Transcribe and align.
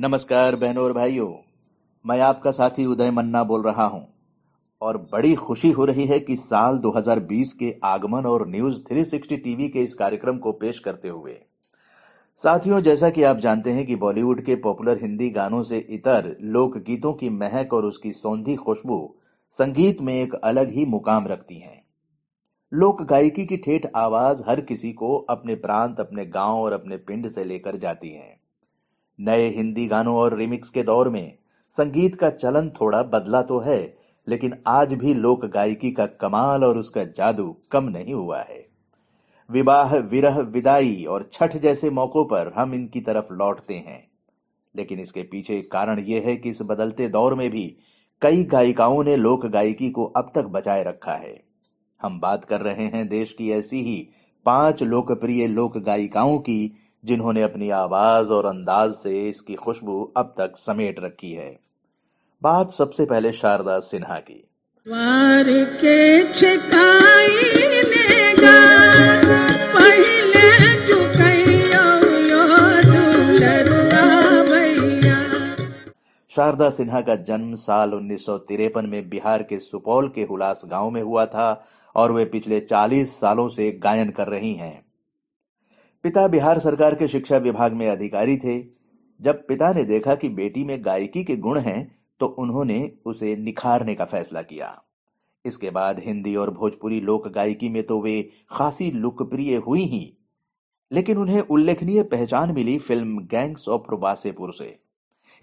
नमस्कार 0.00 0.56
बहनों 0.56 0.84
और 0.84 0.92
भाइयों। 0.92 1.34
मैं 2.06 2.20
आपका 2.20 2.50
साथी 2.50 2.86
उदय 2.86 3.10
मन्ना 3.10 3.44
बोल 3.44 3.62
रहा 3.62 3.84
हूँ। 3.84 4.08
और 4.82 5.08
बड़ी 5.12 5.34
खुशी 5.34 5.70
हो 5.70 5.84
रही 5.84 6.06
है 6.06 6.20
कि 6.20 6.36
साल 6.36 6.78
2020 6.78 7.52
के 7.52 7.76
आगमन 7.84 8.26
और 8.26 8.48
न्यूज़ 8.48 8.80
360 8.82 9.36
टीवी 9.36 9.68
के 9.68 9.78
इस 9.78 9.94
कार्यक्रम 9.94 10.38
को 10.38 10.52
पेश 10.52 10.78
करते 10.78 11.08
हुए। 11.08 11.36
साथियों, 12.36 12.80
जैसा 12.80 13.10
कि 13.10 13.22
आप 13.22 13.36
जानते 13.36 13.70
हैं 13.70 13.86
कि 13.86 13.96
बॉलीवुड 13.96 14.44
के 14.44 14.54
पॉपुलर 14.54 14.98
हिंदी 15.02 15.30
गानों 15.30 15.62
से 15.62 15.78
इतर 15.78 16.36
लोकगीतों 16.40 17.12
की 17.12 17.30
महक 17.30 17.72
और 17.72 17.84
उसकी 17.84 18.12
सौंधी 18.12 18.56
खुशबू 18.56 19.14
संगीत 19.50 20.00
में 20.00 20.14
एक 20.14 20.34
अलग 20.34 20.70
ही 20.70 20.84
मुकाम 20.84 21.26
रखती 21.26 21.58
हैं। 21.58 21.83
लोक 22.76 23.02
गायकी 23.02 23.46
की 23.46 23.56
ठेठ 23.56 23.86
आवाज़ 23.96 24.42
हर 24.48 24.60
किसी 24.60 24.92
को 24.92 25.16
अपने 25.16 25.54
प्रांत, 25.54 26.00
अपने 26.00 26.26
गाँव 26.26 26.58
और 26.58 26.72
अपने 26.72 26.96
पिंड 26.96 27.28
से 27.28 27.44
लेकर 27.44 27.76
जाती 27.76 28.10
है। 28.10 28.40
नए 29.20 29.48
हिंदी 29.48 29.86
गानों 29.86 30.16
और 30.16 30.36
रिमिक्स 30.36 30.70
के 30.70 30.82
दौर 30.82 31.08
में 31.08 31.36
संगीत 31.70 32.14
का 32.14 32.30
चलन 32.30 32.68
थोड़ा 32.68 33.02
बदला 33.02 33.42
तो 33.42 33.58
है, 33.58 33.96
लेकिन 34.28 34.54
आज 34.66 34.94
भी 34.94 35.14
लोक 35.14 35.44
गायकी 35.44 35.90
का 35.90 36.06
कमाल 36.06 36.64
और 36.64 36.78
उसका 36.78 37.04
जादू 37.04 37.56
कम 37.70 37.84
नहीं 37.84 38.14
हुआ 38.14 38.40
है। 38.40 38.66
विवाह, 39.50 39.96
विरह, 39.96 40.38
विदाई 40.38 41.04
और 41.04 41.28
छठ 41.32 41.56
जैसे 41.56 41.90
मौकों 41.90 42.24
पर 42.24 42.52
हम 42.56 42.74
इनकी 42.74 43.00
तरफ़ 43.00 43.32
लौटते 43.32 43.74
हैं। 43.74 44.08
लेकिन 44.76 45.00
इसके 45.00 45.22
पीछे 45.22 45.60
कारण 45.60 45.98
यह 45.98 46.22
है 46.26 46.36
कि 46.36 46.50
इस 46.50 46.62
बदलते 46.62 47.08
दौर 47.08 47.34
में 47.34 47.50
भी 47.50 47.76
कई 48.22 48.44
गायिकाओं 48.44 49.04
ने 49.04 49.16
लोक 49.16 49.46
गायकी 49.46 49.90
को 49.90 50.04
अब 50.04 50.32
तक 50.34 50.44
बचाए 50.44 50.84
रखा 50.84 51.12
है। 51.12 51.53
हम 52.04 52.20
बात 52.20 52.44
कर 52.44 52.60
रहे 52.60 52.84
हैं 52.84 53.08
देश 53.08 53.32
की 53.32 53.50
ऐसी 53.50 53.82
ही 53.82 54.08
पाँच 54.46 54.82
लोकप्रिय 54.82 55.46
लोक 55.46 55.78
गायिकाओं 55.78 56.38
की 56.38 56.72
जिन्होंने 57.04 57.42
अपनी 57.42 57.70
आवाज़ 57.70 58.32
और 58.32 58.46
अंदाज 58.46 58.90
से 58.90 59.28
इसकी 59.28 59.54
खुशबू 59.54 60.12
अब 60.16 60.34
तक 60.38 60.52
समेट 60.56 61.00
रखी 61.00 61.32
है। 61.32 61.60
बात 62.42 62.72
सबसे 62.72 63.04
पहले 63.04 63.32
शारदा 63.32 63.78
सिन्हा 63.78 64.18
की। 64.18 64.50
द्वार 64.86 65.44
के 65.64 66.14
शारदा 76.30 76.70
सिन्हा 76.70 77.00
का 77.00 77.14
जन्म 77.14 77.54
साल 77.54 77.94
उन्नीस 77.94 78.26
सौ 78.26 78.38
तिरपन 78.38 78.86
में 78.86 79.08
बिहार 79.08 79.42
के 79.42 79.58
सुपौल 79.58 80.08
के 80.08 80.22
हुलास 80.22 80.62
गाँव 80.66 80.90
में 80.90 81.02
हुआ 81.02 81.26
था। 81.26 81.64
और 81.96 82.12
वे 82.12 82.24
पिछले 82.24 82.60
40 82.60 83.18
सालों 83.20 83.48
से 83.48 83.70
गायन 83.82 84.10
कर 84.10 84.28
रही 84.28 84.52
हैं। 84.54 84.84
पिता 86.04 86.26
बिहार 86.28 86.58
सरकार 86.58 86.94
के 86.94 87.08
शिक्षा 87.08 87.36
विभाग 87.36 87.72
में 87.72 87.88
अधिकारी 87.88 88.36
थे। 88.36 88.58
जब 89.20 89.46
पिता 89.46 89.72
ने 89.72 89.84
देखा 89.84 90.14
कि 90.14 90.28
बेटी 90.30 90.64
में 90.64 90.84
गायकी 90.84 91.24
के 91.24 91.36
गुण 91.36 91.58
हैं 91.60 91.90
तो 92.20 92.26
उन्होंने 92.38 92.92
उसे 93.06 93.34
निखारने 93.36 93.94
का 93.94 94.04
फैसला 94.04 94.42
किया। 94.42 94.80
इसके 95.44 95.70
बाद 95.70 95.98
हिंदी 95.98 96.34
और 96.36 96.50
भोजपुरी 96.50 97.00
लोक 97.00 97.28
गायकी 97.28 97.68
में 97.68 97.82
तो 97.82 98.00
वे 98.00 98.20
खासी 98.50 98.90
लोकप्रिय 98.90 99.56
हुई 99.56 99.84
ही, 99.84 100.16
लेकिन 100.90 101.18
उन्हें 101.18 101.40
उल्लेखनीय 101.40 102.02
पहचान 102.02 102.52
मिली 102.54 102.78
फ़िल्म 102.78 103.18
गैंग्स 103.26 103.68
ऑफ़ 103.68 103.94
वासेपुर 103.94 104.52
से। 104.52 104.78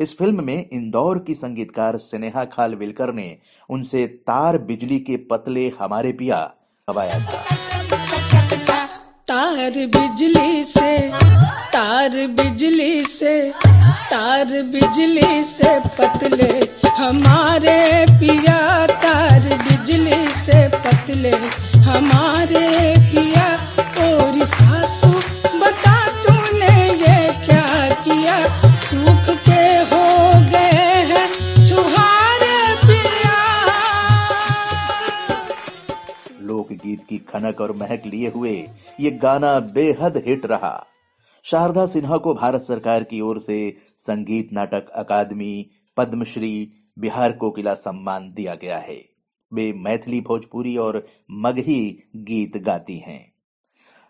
इस 0.02 0.18
फ़िल्म 0.18 0.44
में 0.44 0.70
इंदौर 0.74 1.20
की 1.20 1.34
संगीतकार 1.36 1.98
स्नेहा 1.98 2.46
खालविलकर 2.46 3.14
ने 3.14 3.38
उनसे 3.70 4.08
तार 4.08 4.58
बिजली 4.58 5.00
के 5.00 5.18
पतले 5.32 5.72
हमारे 5.80 6.12
पिया 6.12 6.38
गवाया 6.88 7.20
था। 7.20 7.42
तार 9.28 9.72
बिजली 9.88 10.64
से, 10.64 10.98
तार 11.74 12.10
बिजली 12.10 13.04
से, 13.04 13.52
तार 14.12 14.46
बिजली 14.46 15.44
से 15.44 15.80
पतले 15.80 16.52
हमारे 16.90 18.06
पिया, 18.12 18.88
तार 18.88 19.58
बिजली 19.58 20.28
से 20.46 20.68
पतले 20.68 21.36
हमारे 21.82 22.96
पिया, 22.98 23.48
और 24.06 24.46
सासू 24.46 24.81
लोकगीत 37.44 37.58
की 37.58 37.66
खनक 37.66 37.70
और 37.70 37.76
महक 37.76 38.06
लिए 38.06 38.30
हुए 38.30 38.70
ये 39.00 39.12
गाना 39.12 39.60
बेहद 39.60 40.24
हिट 40.28 40.46
रहा। 40.46 40.88
शारदा 41.44 41.86
सिन्हा 41.86 42.18
को 42.18 42.34
भारत 42.34 42.62
सरकार 42.62 43.04
की 43.04 43.22
ओर 43.22 43.40
से 43.40 43.76
संगीत 43.98 44.54
नाटक 44.54 44.90
अकादमी, 44.90 45.70
पद्मश्री, 45.98 46.72
बिहार 47.00 47.32
कोकिला 47.32 47.74
सम्मान 47.74 48.34
दिया 48.34 48.56
गया 48.56 48.78
है। 48.78 49.10
वे 49.54 49.74
मैथिली, 49.74 50.22
भोजपुरी 50.22 50.78
और 50.78 51.08
मगही 51.32 52.10
गीत 52.16 52.58
गाती 52.58 52.98
हैं। 52.98 53.32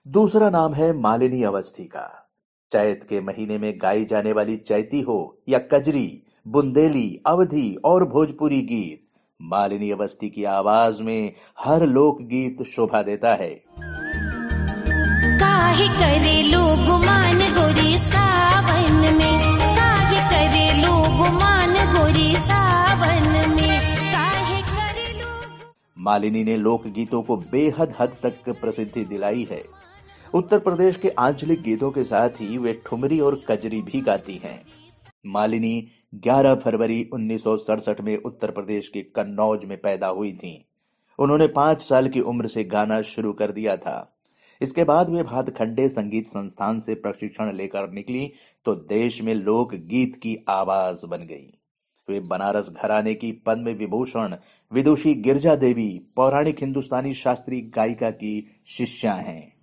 दूसरा 0.07 0.49
नाम 0.49 0.73
है 0.73 0.93
मालिनी 0.93 1.43
अवस्थी 1.43 1.85
का। 1.85 2.29
चैत 2.71 3.03
के 3.03 3.21
महीने 3.21 3.57
में 3.57 3.73
गाई 3.81 4.05
जाने 4.05 4.31
वाली 4.31 4.57
चैती 4.57 5.01
हो 5.01 5.37
या 5.49 5.59
कजरी, 5.59 6.23
बुंदेली, 6.47 7.21
अवधि 7.25 7.77
और 7.85 8.07
भोजपुरी 8.07 8.61
गीत 8.61 9.10
मालिनी 9.41 9.91
अवस्थी 9.91 10.29
की 10.29 10.43
आवाज़ 10.43 11.01
में 11.03 11.33
हर 11.65 11.85
लोक 11.85 12.21
गीत 12.21 12.63
शोभा 12.63 13.01
देता 13.01 13.33
है। 13.33 13.49
काहे 15.39 15.87
करे 15.87 16.41
लोग 16.43 17.05
मान 17.05 17.37
गोरी 17.37 17.97
सावन 17.97 19.15
में? 19.15 19.39
काहे 19.75 20.19
करे 20.29 20.81
लोग 20.81 21.27
मान 21.33 21.73
गोरी 21.93 22.35
सावन 22.37 23.49
में? 23.49 23.79
काहे 24.11 24.61
करे 24.61 25.19
लोग 25.19 25.73
मालिनी 25.97 26.43
ने 26.43 26.57
लोक 26.57 26.87
गीतों 26.87 27.21
को 27.21 27.37
बेहद 27.37 27.93
हद 27.99 28.17
तक 28.23 28.49
प्रसिद्धि 28.49 29.05
दिलाई 29.05 29.47
है। 29.51 29.63
उत्तर 30.33 30.59
प्रदेश 30.59 30.95
के 30.95 31.09
आंचलिक 31.09 31.61
गीतों 31.61 31.91
के 31.91 32.03
साथ 32.03 32.29
ही 32.29 32.57
वे 32.57 32.81
ठुमरी 32.85 33.19
और 33.19 33.41
कजरी 33.49 33.81
भी 33.81 34.01
गाती 34.01 34.41
हैं। 34.43 34.63
मालिनी 35.25 35.87
11 36.15 36.55
फरवरी 36.55 37.09
1967 37.13 38.01
में 38.01 38.17
उत्तर 38.17 38.51
प्रदेश 38.51 38.87
के 38.87 39.01
कन्नौज 39.01 39.65
में 39.65 39.81
पैदा 39.81 40.07
हुई 40.07 40.31
थीं। 40.31 40.57
उन्होंने 41.19 41.47
पाँच 41.47 41.81
साल 41.81 42.09
की 42.09 42.19
उम्र 42.19 42.47
से 42.47 42.63
गाना 42.63 43.01
शुरू 43.01 43.33
कर 43.33 43.51
दिया 43.51 43.77
था। 43.77 44.17
इसके 44.61 44.83
बाद 44.83 45.09
वे 45.09 45.23
भातखंडे 45.23 45.89
संगीत 45.89 46.27
संस्थान 46.27 46.79
से 46.79 46.95
प्रशिक्षण 46.95 47.53
लेकर 47.53 47.91
निकली 47.91 48.31
तो 48.65 48.75
देश 48.75 49.21
में 49.21 49.35
लोक 49.35 49.75
गीत 49.75 50.15
की 50.15 50.45
आवाज़ 50.49 51.05
बन 51.05 51.17
गई। 51.17 51.53
वे 52.09 52.19
बनारस 52.19 52.73
घराने 52.83 53.13
की 53.13 53.31
पद्म 53.31 53.69
विभूषण, 53.69 54.35
विदुषी 54.73 55.13
गिरजा 55.13 55.55
देवी, 55.55 56.01
पौराणिक 56.15 56.57
हिंदुस्तानी 56.61 57.13
शास्त्रीय 57.13 57.61
गायिका 57.61 58.09
की 58.09 58.61
शिष्या 58.65 59.13
हैं। 59.13 59.53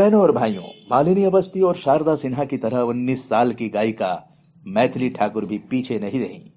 बहनों 0.00 0.22
और 0.22 0.32
भाइयों, 0.32 0.62
मालिनी 0.90 1.24
अवस्थी 1.24 1.60
और 1.60 1.74
शारदा 1.74 2.14
सिन्हा 2.14 2.44
की 2.44 2.56
तरह 2.56 2.80
19 2.80 3.28
साल 3.28 3.52
की 3.52 3.68
गायिका 3.68 4.28
मैथिली 4.66 5.10
ठाकुर 5.10 5.44
भी 5.44 5.58
पीछे 5.58 5.98
नहीं 5.98 6.20
रही। 6.20 6.52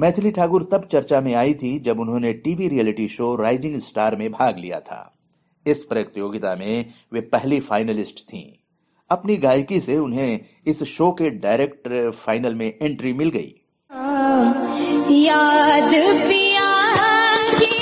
मैथिली 0.00 0.30
ठाकुर 0.30 0.68
तब 0.72 0.84
चर्चा 0.84 1.20
में 1.20 1.34
आई 1.34 1.54
थी 1.54 1.78
जब 1.78 2.00
उन्होंने 2.00 2.32
TV 2.32 2.68
reality 2.68 3.08
show 3.08 3.36
rising 3.36 3.80
star 3.80 4.16
में 4.16 4.30
भाग 4.32 4.58
लिया 4.58 4.80
था। 4.80 5.18
इस 5.66 5.84
प्रतियोगिता 5.84 6.54
में 6.54 6.86
वे 7.12 7.20
पहली 7.20 7.60
फाइनलिस्ट 7.60 8.20
थीं। 8.20 8.46
अपनी 9.10 9.36
गायकी 9.36 9.80
से 9.80 9.98
उन्हें 9.98 10.40
इस 10.66 10.82
शो 10.82 11.10
के 11.12 11.30
डायरेक्ट 11.30 12.12
फाइनल 12.14 12.54
में 12.54 12.74
एंट्री 12.82 13.12
मिल 13.12 13.28
गई। 13.28 13.54
याद 15.24 15.90
पिया 16.28 16.68
की 17.54 17.78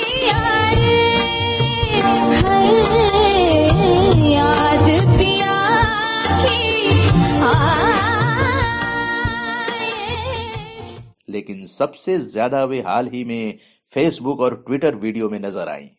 लेकिन 11.49 11.65
सबसे 11.67 12.17
ज़्यादा 12.19 12.63
वे 12.63 12.79
हाल 12.81 13.07
ही 13.07 13.23
में 13.23 13.57
फेसबुक 13.91 14.39
और 14.39 14.55
ट्विटर 14.67 14.95
वीडियो 14.95 15.29
में 15.29 15.39
नज़र 15.39 15.69
आई, 15.69 15.89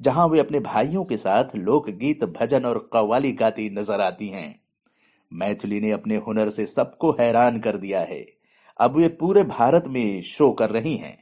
जहाँ 0.00 0.26
वे 0.28 0.38
अपने 0.38 0.60
भाइयों 0.60 1.04
के 1.04 1.16
साथ 1.16 1.56
लोकगीत, 1.56 2.24
भजन 2.24 2.64
और 2.64 2.78
कव्वाली 2.92 3.32
गाती 3.32 3.68
नज़र 3.70 4.00
आती 4.00 4.28
हैं। 4.28 4.54
मैथिली 5.32 5.80
ने 5.80 5.90
अपने 5.90 6.16
हुनर 6.16 6.50
से 6.50 6.66
सबको 6.66 7.10
हैरान 7.12 7.58
कर 7.60 7.76
दिया 7.76 8.00
है। 8.00 8.24
अब 8.80 8.96
वे 8.96 9.08
पूरे 9.20 9.42
भारत 9.42 9.84
में 9.88 10.22
शो 10.22 10.50
कर 10.52 10.70
रही 10.70 10.96
हैं। 10.96 11.16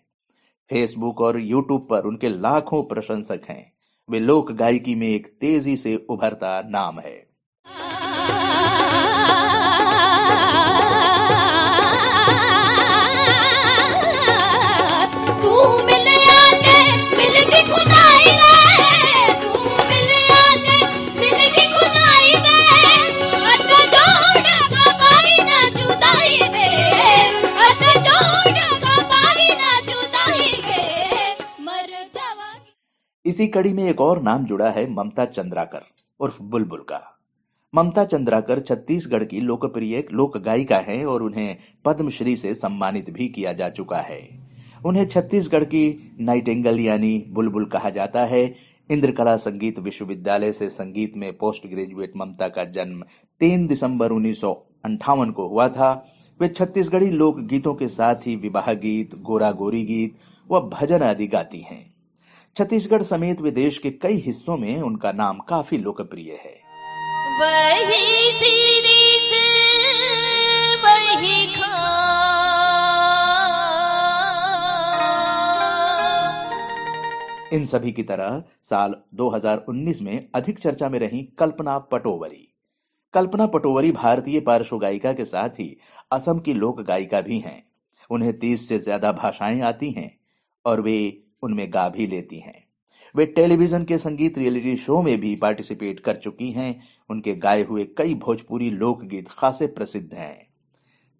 फेसबुक 0.70 1.20
और 1.20 1.40
यूट्यूब 1.40 1.86
पर 1.90 2.04
उनके 2.04 2.28
लाखों 2.28 2.82
प्रशंसक 2.84 3.40
हैं। 3.48 3.72
वे 4.08 4.20
लोक 4.20 4.52
गायकी 4.52 4.94
में 4.94 5.08
एक 5.08 5.26
तेज़ी 5.40 5.76
से 5.76 5.96
उभरता 6.08 6.60
नाम 6.68 7.00
है। 7.00 7.16
इसी 33.24 33.46
कड़ी 33.46 33.72
में 33.72 33.84
एक 33.84 34.00
और 34.00 34.22
नाम 34.22 34.44
जुड़ा 34.44 34.68
है 34.70 34.90
ममता 34.90 35.24
चंद्राकर, 35.24 35.82
उर्फ़ 36.20 36.42
बुलबुल 36.42 36.78
का। 36.78 37.00
ममता 37.74 38.04
चंद्राकर 38.04 38.60
छत्तीसगढ़ 38.60 39.24
की 39.24 39.40
लोकप्रिय 39.40 40.04
लोक 40.12 40.38
गायिका 40.38 40.78
हैं 40.78 41.04
और 41.04 41.22
उन्हें 41.22 41.56
पद्मश्री 41.84 42.36
से 42.36 42.54
सम्मानित 42.54 43.10
भी 43.10 43.28
किया 43.28 43.52
जा 43.52 43.68
चुका 43.68 43.98
है। 43.98 44.20
उन्हें 44.86 45.04
छत्तीसगढ़ 45.06 45.64
की 45.64 46.16
नाइटेंगल 46.20 46.80
यानी 46.80 47.24
बुलबुल 47.28 47.64
कहा 47.64 47.90
जाता 47.90 48.24
है। 48.24 48.44
इंद्रकला 48.90 49.36
संगीत 49.36 49.78
विश्वविद्यालय 49.78 50.52
से 50.52 50.68
संगीत 50.70 51.16
में 51.16 51.32
पोस्ट 51.38 51.66
ग्रेजुएट 51.66 52.16
ममता 52.16 52.48
का 52.48 52.64
जन्म 52.64 53.02
3 53.40 53.66
दिसंबर 53.66 54.10
उन्नीस 54.10 54.40
को 54.44 55.48
हुआ 55.48 55.68
था। 55.68 55.92
वे 56.40 56.48
छत्तीसगढ़ी 56.48 57.10
लोक 57.10 57.40
गीतों 57.40 57.74
के 57.74 57.88
साथ 57.88 58.26
ही 58.26 58.36
विवाह 58.36 58.72
गीत, 58.72 59.14
गोरा 59.16 59.52
गोरी 59.52 59.84
गीत 59.84 60.16
व 60.50 60.60
भजन 60.70 61.02
आदि 61.02 61.26
गाती 61.26 61.60
हैं। 61.60 61.91
छत्तीसगढ़ 62.56 63.02
समेत 63.02 63.40
विदेश 63.40 63.78
के 63.78 63.90
कई 63.90 64.14
हिस्सों 64.14 64.56
में 64.56 64.80
उनका 64.80 65.12
नाम 65.12 65.38
काफ़ी 65.38 65.78
लोकप्रिय 65.78 66.32
है। 66.32 66.54
वही 67.40 68.32
सीरीज़ 68.32 69.32
वही 70.84 71.46
इन 77.52 77.64
सभी 77.64 77.92
की 77.92 78.02
तरह 78.02 78.42
साल 78.62 78.94
2019 79.14 80.00
में 80.02 80.28
अधिक 80.34 80.58
चर्चा 80.58 80.88
में 80.88 80.98
रही 80.98 81.22
कल्पना 81.38 81.78
पटोवरी। 81.78 82.48
कल्पना 83.14 83.46
पटोवरी 83.46 83.92
भारतीय 83.92 84.40
पार्श्व 84.40 84.78
गायिका 84.78 85.12
के 85.12 85.24
साथ 85.24 85.48
ही 85.48 85.76
असम 86.12 86.38
की 86.38 86.54
लोक 86.54 86.80
गायिका 86.80 87.20
भी 87.20 87.38
हैं। 87.38 87.62
उन्हें 88.10 88.38
तीस 88.38 88.68
से 88.68 88.78
ज़्यादा 88.78 89.12
भाषाएँ 89.12 89.60
आती 89.60 89.90
हैं 89.90 90.10
और 90.64 90.80
वे 90.80 90.96
उनमें 91.42 91.72
गा 91.74 91.88
भी 91.88 92.06
लेती 92.06 92.38
हैं। 92.38 92.64
वे 93.16 93.26
टेलीविज़न 93.26 93.84
के 93.84 93.98
संगीत 93.98 94.38
रियलिटी 94.38 94.76
शो 94.76 95.02
में 95.02 95.20
भी 95.20 95.36
पार्टिसिपेट 95.36 96.00
कर 96.00 96.16
चुकी 96.16 96.50
हैं। 96.50 96.82
उनके 97.10 97.34
गाए 97.34 97.62
हुए 97.64 97.84
कई 97.98 98.14
भोजपुरी 98.14 98.70
लोकगीत 98.70 99.28
खासे 99.30 99.66
प्रसिद्ध 99.66 100.14
हैं। 100.14 100.46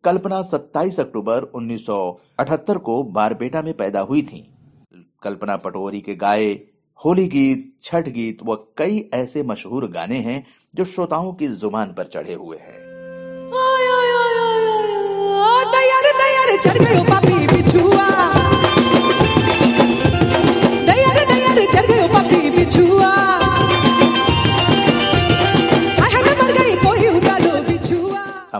कल्पना 0.05 0.43
27 0.43 1.01
अक्टूबर 1.01 1.43
1978 1.43 2.79
को 2.79 3.03
बारपेटा 3.03 3.63
में 3.63 3.75
पैदा 3.75 4.01
हुई 4.01 4.23
थी। 4.23 4.55
कल्पना 5.23 5.57
पटोरी 5.57 6.01
के 6.01 6.15
गाए, 6.15 6.61
होली 7.05 7.29
गीत, 7.29 7.73
छठ 7.83 8.09
गीत 8.09 8.39
व 8.45 8.55
कई 8.77 9.11
ऐसे 9.15 9.43
मशहूर 9.43 9.87
गाने 9.91 10.19
हैं 10.19 10.47
जो 10.75 10.85
श्रोताओं 10.85 11.33
की 11.33 11.47
ज़ुबान 11.47 11.93
पर 11.93 12.07
चढ़े 12.07 12.35
हुए 12.35 12.57
हैं। 12.57 12.81
दयार 15.73 16.13
दयार 16.13 16.59
चढ़ 16.59 16.79
गयो 16.79 17.03
पापी 17.03 17.47
बिछुआ। 17.47 18.22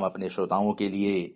हम 0.03 0.07
अपने 0.07 0.29
श्रोताओं 0.29 0.73
के 0.73 0.89
लिए 0.89 1.35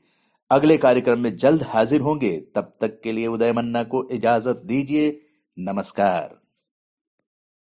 अगले 0.50 0.78
कार्यक्रम 0.78 1.20
में 1.20 1.36
जल्द 1.36 1.62
हाजिर 1.62 2.00
होंगे। 2.00 2.40
तब 2.54 2.76
तक 2.80 3.00
के 3.00 3.12
लिए 3.12 3.26
उदय 3.26 3.52
मन्ना 3.52 3.84
को 3.84 4.08
इजाज़त 4.08 4.62
दीजिए। 4.64 5.20
नमस्कार। 5.58 6.45